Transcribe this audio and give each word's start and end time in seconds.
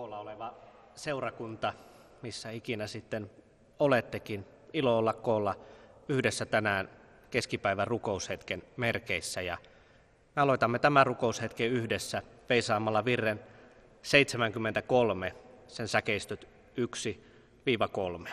koolla 0.00 0.18
oleva 0.18 0.54
seurakunta, 0.94 1.72
missä 2.22 2.50
ikinä 2.50 2.86
sitten 2.86 3.30
olettekin. 3.78 4.46
Ilo 4.72 4.98
olla 4.98 5.12
koolla 5.12 5.56
yhdessä 6.08 6.46
tänään 6.46 6.88
keskipäivän 7.30 7.86
rukoushetken 7.86 8.62
merkeissä. 8.76 9.42
Ja 9.42 9.58
me 10.36 10.42
aloitamme 10.42 10.78
tämän 10.78 11.06
rukoushetken 11.06 11.70
yhdessä 11.70 12.22
peisaamalla 12.46 13.04
virren 13.04 13.40
73, 14.02 15.34
sen 15.66 15.88
säkeistöt 15.88 16.48
1-3. 18.26 18.28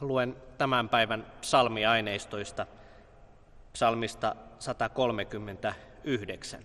Luen 0.00 0.36
tämän 0.58 0.88
päivän 0.88 1.26
psalmiaineistoista 1.40 2.66
psalmista 3.72 4.36
139. 4.58 6.60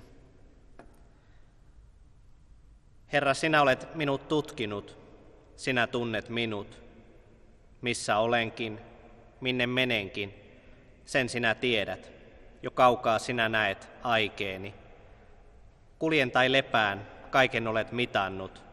Herra, 3.14 3.34
sinä 3.34 3.62
olet 3.62 3.96
minut 3.96 4.28
tutkinut, 4.28 4.98
sinä 5.56 5.88
tunnet 5.88 6.30
minut. 6.30 6.84
Missä 7.82 8.18
olenkin, 8.18 8.80
minne 9.42 9.68
menenkin, 9.68 10.34
sen 11.06 11.30
sinä 11.30 11.56
tiedät. 11.56 12.12
Jo 12.62 12.72
kaukaa 12.72 13.20
sinä 13.20 13.50
näet 13.50 13.90
aikeeni. 14.04 14.74
Kuljen 16.00 16.32
tai 16.32 16.52
lepään, 16.52 17.08
kaiken 17.30 17.68
olet 17.68 17.92
mitannut. 17.92 18.64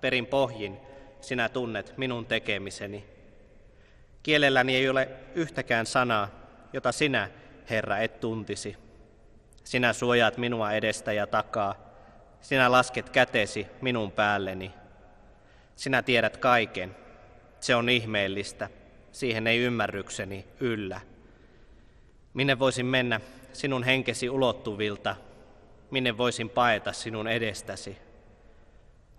Perin 0.00 0.26
pohjin 0.26 0.78
sinä 1.20 1.48
tunnet 1.48 1.94
minun 1.96 2.26
tekemiseni. 2.26 3.17
Kielelläni 4.22 4.76
ei 4.76 4.88
ole 4.88 5.08
yhtäkään 5.34 5.86
sanaa, 5.86 6.28
jota 6.72 6.92
sinä, 6.92 7.30
Herra, 7.70 7.98
et 7.98 8.20
tuntisi. 8.20 8.76
Sinä 9.64 9.92
suojaat 9.92 10.36
minua 10.36 10.72
edestä 10.72 11.12
ja 11.12 11.26
takaa. 11.26 11.74
Sinä 12.40 12.72
lasket 12.72 13.10
kätesi 13.10 13.66
minun 13.80 14.12
päälleni. 14.12 14.72
Sinä 15.76 16.02
tiedät 16.02 16.36
kaiken. 16.36 16.96
Se 17.60 17.74
on 17.74 17.88
ihmeellistä. 17.88 18.68
Siihen 19.12 19.46
ei 19.46 19.58
ymmärrykseni 19.58 20.44
yllä. 20.60 21.00
Minne 22.34 22.58
voisin 22.58 22.86
mennä 22.86 23.20
sinun 23.52 23.82
henkesi 23.82 24.30
ulottuvilta? 24.30 25.16
Minne 25.90 26.18
voisin 26.18 26.50
paeta 26.50 26.92
sinun 26.92 27.28
edestäsi? 27.28 27.98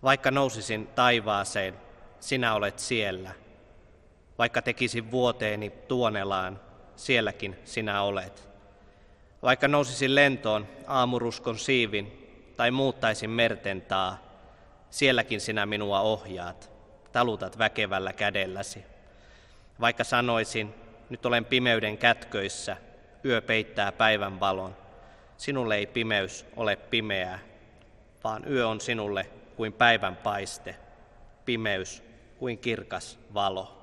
Vaikka 0.04 0.32
nousisin 0.32 0.88
taivaaseen, 0.88 1.74
sinä 2.20 2.54
olet 2.54 2.80
siellä– 2.80 3.32
vaikka 4.40 4.62
tekisin 4.62 5.12
vuoteeni 5.12 5.70
tuonelaan, 5.70 6.60
sielläkin 6.96 7.56
sinä 7.66 8.02
olet. 8.02 8.50
Vaikka 9.42 9.68
nousisin 9.68 10.16
lentoon 10.16 10.68
aamuruskon 10.88 11.60
siivin 11.60 12.30
tai 12.58 12.72
muuttaisin 12.72 13.30
mertentaa, 13.30 14.18
sielläkin 14.90 15.42
sinä 15.42 15.66
minua 15.66 16.02
ohjaat, 16.02 16.72
talutat 17.12 17.58
väkevällä 17.58 18.14
kädelläsi. 18.14 18.84
Vaikka 19.80 20.04
sanoisin, 20.04 20.74
nyt 21.10 21.26
olen 21.26 21.46
pimeyden 21.46 21.98
kätköissä, 21.98 22.78
yö 23.26 23.42
peittää 23.42 23.92
päivän 23.92 24.40
valon, 24.40 24.76
sinulle 25.38 25.76
ei 25.76 25.86
pimeys 25.86 26.46
ole 26.56 26.76
pimeää, 26.76 27.40
vaan 28.24 28.52
yö 28.52 28.68
on 28.68 28.82
sinulle 28.82 29.30
kuin 29.56 29.74
päivän 29.74 30.16
paiste, 30.16 30.76
pimeys 31.46 32.04
kuin 32.38 32.58
kirkas 32.58 33.20
valo. 33.34 33.79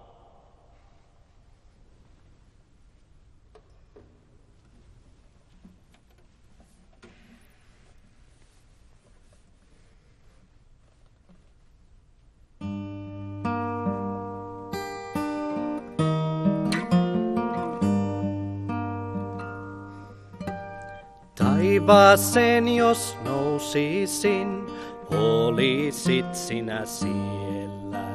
Taivaaseen 21.66 22.68
jos 22.68 23.16
nousisin, 23.24 24.66
olisit 25.10 26.34
sinä 26.34 26.84
siellä. 26.84 28.06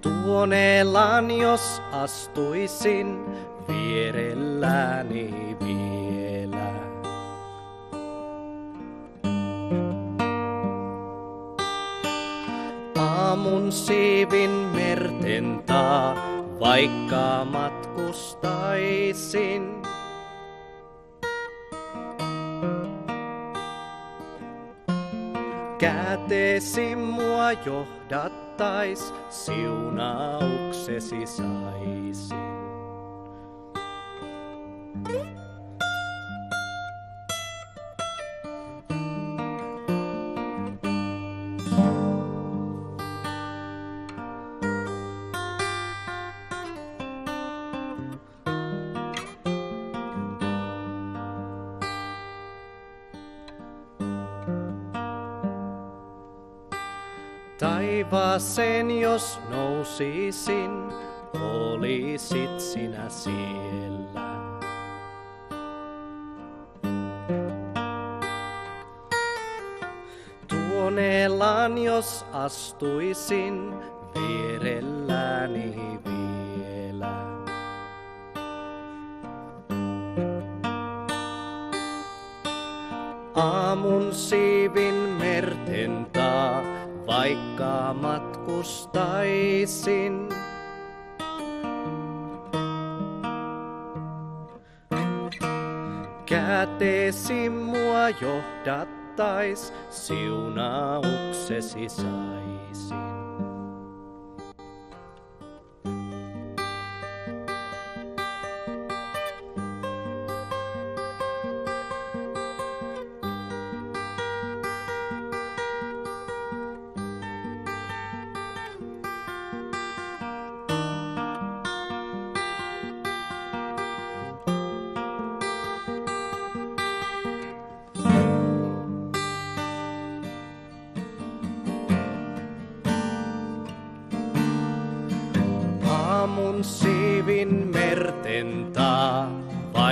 Tuoneelaan 0.00 1.30
jos 1.30 1.82
astuisin, 1.92 3.24
vierelläni 3.68 5.56
vielä. 5.64 6.72
Aamun 12.98 13.72
siivin 13.72 14.50
merten 14.50 15.62
taa, 15.66 16.33
vaikka 16.60 17.44
matkustaisin. 17.44 19.82
Käteesi 25.78 26.96
mua 26.96 27.52
johdattais, 27.52 29.14
siunauksesi 29.30 31.26
saisin. 31.26 32.54
Taivaaseen 58.54 59.00
jos 59.00 59.40
nousisin, 59.50 60.70
olisit 61.40 62.60
sinä 62.60 63.08
siellä. 63.08 64.60
Tuoneelaan 70.48 71.78
jos 71.78 72.26
astuisin, 72.32 73.74
vierelläni 74.14 76.00
vielä. 76.04 77.14
Aamun 83.34 84.14
siivin 84.14 84.94
merten 84.94 86.06
taa, 86.12 86.62
vaikka 87.06 87.94
matkustaisin. 88.44 90.28
Käteesi 96.26 97.50
mua 97.50 98.08
johdattais, 98.08 99.72
siunauksesi 99.90 101.88
saisin. 101.88 103.03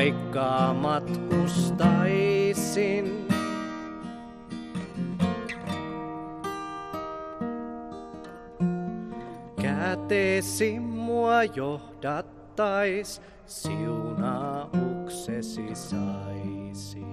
Vaikka 0.02 0.75
matkustaisin. 0.75 3.26
Käteesi 9.62 10.81
mua 10.81 11.44
johdattais, 11.44 13.22
siunauksesi 13.46 15.74
saisin. 15.74 17.11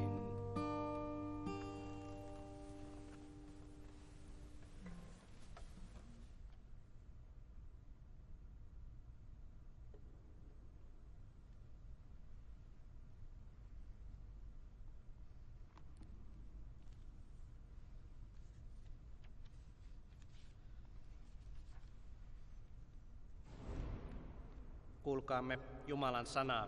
Kuulkaamme 25.29 25.59
Jumalan 25.87 26.25
sanaa 26.25 26.67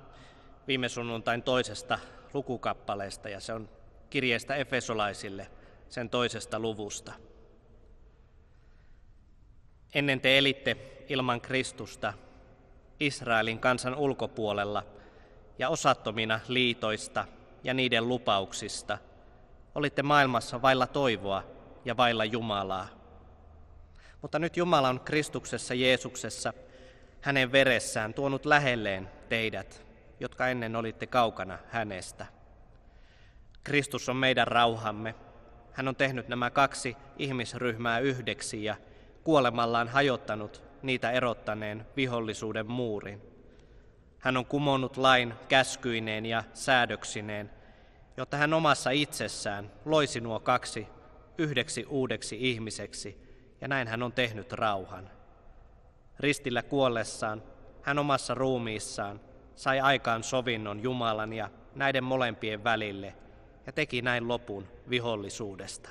viime 0.68 0.89
sunnuntain 0.89 1.44
toisesta 1.44 2.00
lukukappaleesta 2.34 3.30
ja 3.30 3.39
se 3.39 3.53
on 3.53 3.70
kirjeestä 4.10 4.56
Efesolaisille 4.56 5.48
sen 5.89 6.10
toisesta 6.10 6.60
luvusta. 6.60 7.13
Ennen 9.94 10.22
te 10.22 10.38
elitte 10.38 10.77
ilman 11.10 11.41
Kristusta 11.41 12.13
Israelin 13.00 13.60
kansan 13.60 13.96
ulkopuolella 13.96 14.84
ja 15.60 15.70
osattomina 15.70 16.39
liitoista 16.48 17.25
ja 17.63 17.74
niiden 17.74 18.08
lupauksista. 18.08 18.98
Olitte 19.75 20.03
maailmassa 20.03 20.62
vailla 20.62 20.88
toivoa 20.88 21.44
ja 21.86 21.98
vailla 21.98 22.25
Jumalaa. 22.25 22.88
Mutta 24.22 24.39
nyt 24.39 24.58
Jumala 24.58 24.89
on 24.89 25.00
Kristuksessa 25.00 25.74
Jeesuksessa– 25.74 26.53
hänen 27.21 27.51
veressään 27.51 28.13
tuonut 28.13 28.45
lähelleen 28.45 29.09
teidät, 29.29 29.85
jotka 30.19 30.47
ennen 30.47 30.75
olitte 30.75 31.07
kaukana 31.07 31.59
hänestä. 31.69 32.25
Kristus 33.63 34.09
on 34.09 34.15
meidän 34.15 34.47
rauhamme. 34.47 35.15
Hän 35.71 35.87
on 35.87 35.95
tehnyt 35.95 36.27
nämä 36.27 36.49
kaksi 36.49 36.97
ihmisryhmää 37.17 37.99
yhdeksi 37.99 38.63
ja 38.63 38.75
kuolemallaan 39.23 39.87
hajottanut 39.87 40.63
niitä 40.81 41.11
erottaneen 41.11 41.85
vihollisuuden 41.95 42.71
muurin. 42.71 43.21
Hän 44.19 44.37
on 44.37 44.45
kumonnut 44.45 44.97
lain 44.97 45.33
käskyineen 45.47 46.25
ja 46.25 46.43
säädöksineen, 46.53 47.49
jotta 48.17 48.37
hän 48.37 48.53
omassa 48.53 48.89
itsessään 48.89 49.71
loisi 49.85 50.21
nuo 50.21 50.39
kaksi 50.39 50.87
yhdeksi 51.37 51.85
uudeksi 51.85 52.37
ihmiseksi, 52.39 53.17
ja 53.61 53.67
näin 53.67 53.87
hän 53.87 54.03
on 54.03 54.13
tehnyt 54.13 54.51
rauhan. 54.53 55.09
Ristillä 56.20 56.63
kuollessaan 56.63 57.44
hän 57.82 58.00
omassa 58.00 58.34
ruumiissaan 58.34 59.22
sai 59.56 59.80
aikaan 59.80 60.24
sovinnon 60.24 60.84
Jumalan 60.84 61.34
ja 61.34 61.50
näiden 61.75 62.03
molempien 62.03 62.63
välille 62.63 63.15
ja 63.65 63.74
teki 63.74 64.01
näin 64.01 64.27
lopun 64.27 64.68
vihollisuudesta. 64.89 65.89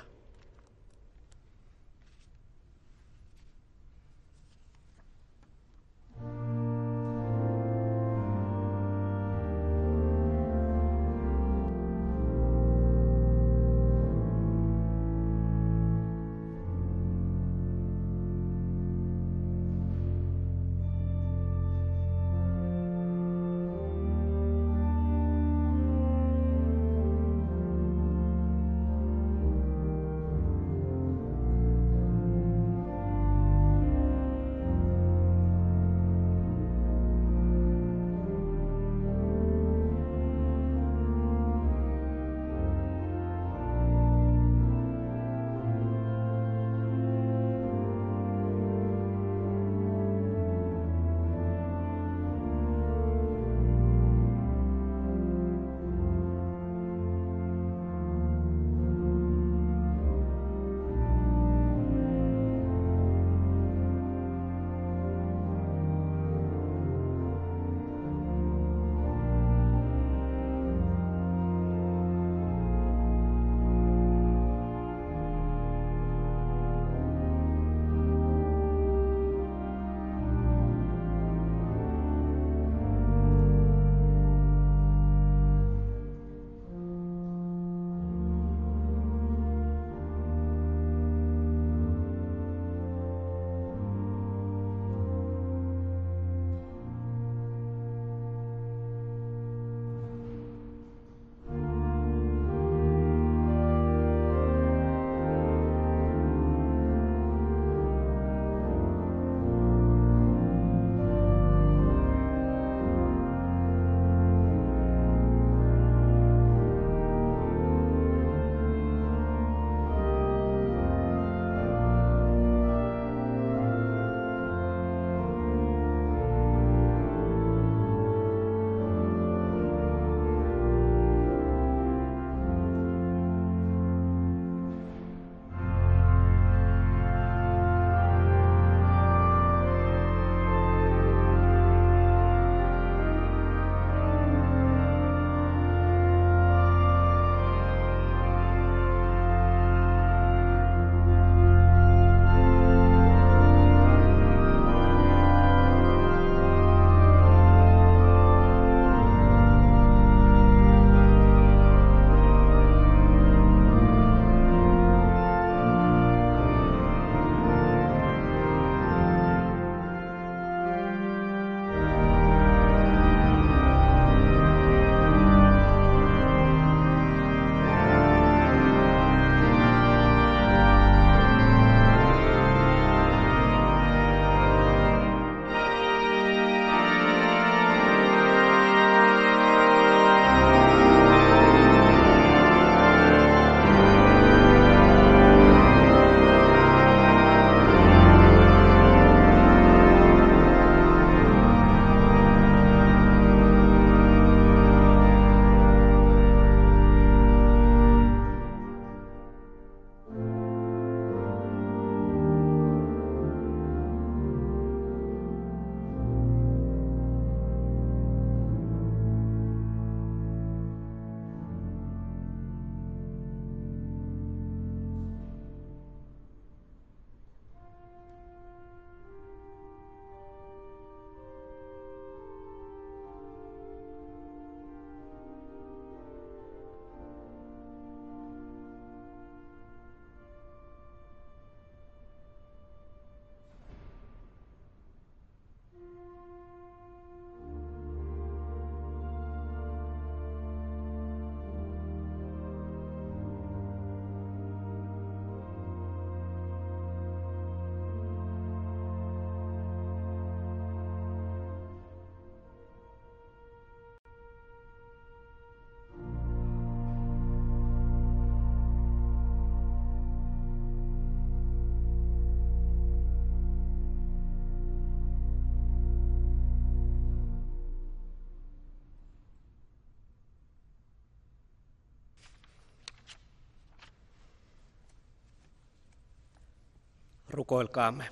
Rukoilkaamme. 287.31 288.09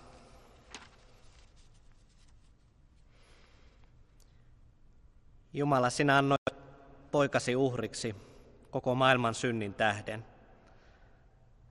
Jumala, 5.54 5.90
sinä 5.90 6.18
annoit 6.18 6.42
poikasi 7.12 7.56
uhriksi 7.56 8.16
koko 8.72 8.96
maailman 8.96 9.36
synnin 9.36 9.74
tähden. 9.74 10.26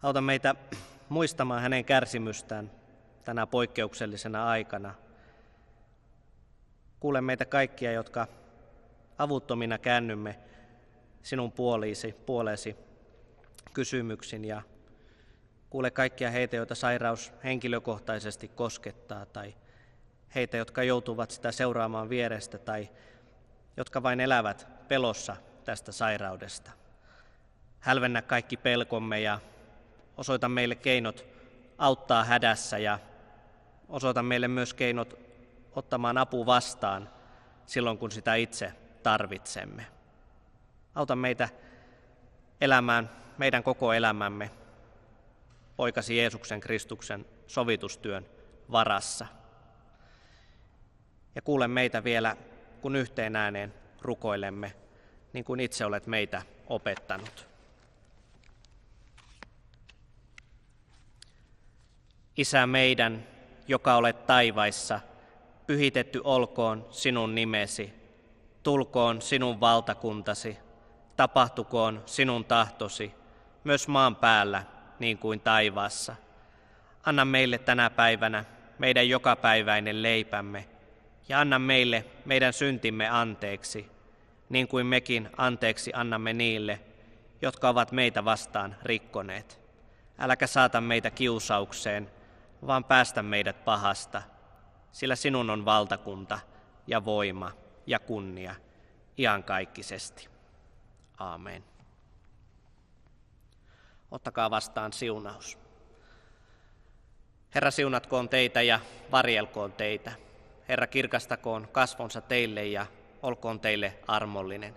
Auta 0.02 0.20
meitä 0.20 0.54
muistamaan 1.08 1.62
hänen 1.62 1.84
kärsimystään 1.84 2.70
tänä 3.24 3.46
poikkeuksellisena 3.46 4.48
aikana. 4.48 4.94
Kuule 7.00 7.20
meitä 7.20 7.44
kaikkia, 7.44 7.92
jotka 7.92 8.26
avuttomina 9.18 9.78
käännymme 9.78 10.38
sinun 11.22 11.52
puoliisi, 11.52 12.12
puolesi 12.26 12.76
kysymyksin 13.72 14.44
ja 14.44 14.62
kuule 15.70 15.90
kaikkia 15.90 16.30
heitä, 16.30 16.56
joita 16.56 16.74
sairaus 16.74 17.32
henkilökohtaisesti 17.44 18.48
koskettaa 18.48 19.26
tai 19.26 19.54
heitä, 20.34 20.56
jotka 20.56 20.82
joutuvat 20.82 21.30
sitä 21.30 21.52
seuraamaan 21.52 22.08
vierestä 22.08 22.58
tai 22.58 22.88
jotka 23.76 24.02
vain 24.02 24.20
elävät 24.20 24.68
pelossa 24.88 25.36
tästä 25.64 25.92
sairaudesta. 25.92 26.70
Hälvennä 27.80 28.22
kaikki 28.22 28.56
pelkomme 28.56 29.20
ja 29.20 29.40
osoita 30.16 30.48
meille 30.48 30.74
keinot 30.74 31.24
auttaa 31.78 32.24
hädässä 32.24 32.78
ja 32.78 32.98
osoita 33.88 34.22
meille 34.22 34.48
myös 34.48 34.74
keinot 34.74 35.18
ottamaan 35.72 36.18
apu 36.18 36.46
vastaan 36.46 37.10
silloin, 37.66 37.98
kun 37.98 38.10
sitä 38.10 38.34
itse 38.34 38.72
tarvitsemme. 39.02 39.86
Auta 40.94 41.16
meitä 41.16 41.48
elämään 42.60 43.10
meidän 43.38 43.62
koko 43.62 43.92
elämämme 43.92 44.50
poikasi 45.78 46.16
Jeesuksen 46.16 46.60
Kristuksen 46.60 47.26
sovitustyön 47.46 48.26
varassa. 48.72 49.26
Ja 51.34 51.42
kuule 51.42 51.68
meitä 51.68 52.04
vielä, 52.04 52.36
kun 52.80 52.96
yhteen 52.96 53.36
ääneen 53.36 53.74
rukoilemme, 54.02 54.74
niin 55.32 55.44
kuin 55.44 55.60
itse 55.60 55.84
olet 55.84 56.06
meitä 56.06 56.42
opettanut. 56.66 57.48
Isä 62.36 62.66
meidän, 62.66 63.26
joka 63.68 63.96
olet 63.96 64.26
taivaissa, 64.26 65.00
pyhitetty 65.66 66.20
olkoon 66.24 66.86
sinun 66.90 67.34
nimesi, 67.34 67.94
tulkoon 68.62 69.22
sinun 69.22 69.60
valtakuntasi, 69.60 70.58
tapahtukoon 71.16 72.02
sinun 72.06 72.44
tahtosi, 72.44 73.14
myös 73.64 73.88
maan 73.88 74.16
päällä 74.16 74.77
niin 74.98 75.18
kuin 75.18 75.40
taivaassa. 75.40 76.16
Anna 77.02 77.24
meille 77.24 77.58
tänä 77.58 77.90
päivänä 77.90 78.44
meidän 78.78 79.08
jokapäiväinen 79.08 80.02
leipämme 80.02 80.68
ja 81.28 81.40
anna 81.40 81.58
meille 81.58 82.04
meidän 82.24 82.52
syntimme 82.52 83.08
anteeksi, 83.08 83.90
niin 84.48 84.68
kuin 84.68 84.86
mekin 84.86 85.30
anteeksi 85.36 85.92
annamme 85.94 86.32
niille, 86.32 86.80
jotka 87.42 87.68
ovat 87.68 87.92
meitä 87.92 88.24
vastaan 88.24 88.76
rikkoneet. 88.82 89.60
Äläkä 90.18 90.46
saata 90.46 90.80
meitä 90.80 91.10
kiusaukseen, 91.10 92.10
vaan 92.66 92.84
päästä 92.84 93.22
meidät 93.22 93.64
pahasta, 93.64 94.22
sillä 94.92 95.16
sinun 95.16 95.50
on 95.50 95.64
valtakunta 95.64 96.38
ja 96.86 97.04
voima 97.04 97.50
ja 97.86 97.98
kunnia 97.98 98.54
iankaikkisesti. 99.18 100.28
Aamen. 101.18 101.64
Ottakaa 104.10 104.50
vastaan 104.50 104.92
siunaus. 104.92 105.58
Herra 107.54 107.70
siunatkoon 107.70 108.28
teitä 108.28 108.62
ja 108.62 108.80
varjelkoon 109.10 109.72
teitä. 109.72 110.12
Herra 110.68 110.86
kirkastakoon 110.86 111.68
kasvonsa 111.72 112.20
teille 112.20 112.66
ja 112.66 112.86
olkoon 113.22 113.60
teille 113.60 113.98
armollinen. 114.06 114.76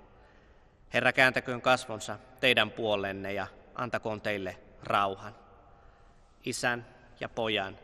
Herra 0.93 1.13
kääntäköön 1.13 1.61
kasvonsa 1.61 2.19
teidän 2.39 2.71
puolenne 2.71 3.33
ja 3.33 3.47
antakoon 3.75 4.21
teille 4.21 4.57
rauhan. 4.83 5.35
Isän 6.45 6.85
ja 7.19 7.29
pojan 7.29 7.77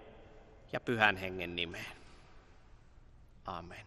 ja 0.73 0.79
pyhän 0.79 1.17
hengen 1.17 1.55
nimeen. 1.55 1.97
Amen. 3.45 3.86